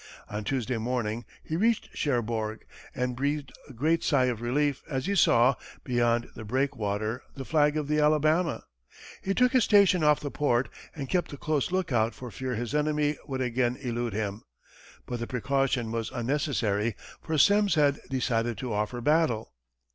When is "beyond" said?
5.83-6.31